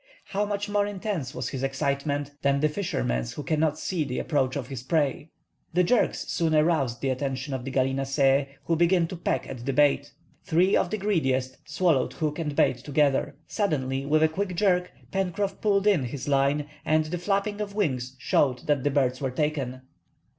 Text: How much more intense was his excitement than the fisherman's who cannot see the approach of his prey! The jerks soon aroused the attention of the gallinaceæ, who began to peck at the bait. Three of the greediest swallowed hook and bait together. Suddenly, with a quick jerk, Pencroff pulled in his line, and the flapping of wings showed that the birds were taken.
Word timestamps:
How 0.29 0.45
much 0.47 0.67
more 0.67 0.87
intense 0.87 1.35
was 1.35 1.49
his 1.49 1.61
excitement 1.61 2.31
than 2.41 2.59
the 2.59 2.69
fisherman's 2.69 3.33
who 3.33 3.43
cannot 3.43 3.77
see 3.77 4.03
the 4.03 4.17
approach 4.17 4.55
of 4.55 4.65
his 4.67 4.81
prey! 4.81 5.29
The 5.75 5.83
jerks 5.83 6.25
soon 6.27 6.55
aroused 6.55 7.01
the 7.01 7.09
attention 7.11 7.53
of 7.53 7.63
the 7.65 7.71
gallinaceæ, 7.71 8.47
who 8.63 8.75
began 8.75 9.05
to 9.09 9.15
peck 9.15 9.47
at 9.47 9.63
the 9.63 9.73
bait. 9.73 10.11
Three 10.43 10.75
of 10.75 10.89
the 10.89 10.97
greediest 10.97 11.57
swallowed 11.69 12.13
hook 12.13 12.39
and 12.39 12.55
bait 12.55 12.77
together. 12.77 13.35
Suddenly, 13.45 14.07
with 14.07 14.23
a 14.23 14.27
quick 14.27 14.55
jerk, 14.55 14.91
Pencroff 15.11 15.61
pulled 15.61 15.85
in 15.85 16.05
his 16.05 16.27
line, 16.27 16.65
and 16.83 17.05
the 17.05 17.19
flapping 17.19 17.61
of 17.61 17.75
wings 17.75 18.15
showed 18.17 18.65
that 18.65 18.83
the 18.83 18.89
birds 18.89 19.21
were 19.21 19.29
taken. 19.29 19.81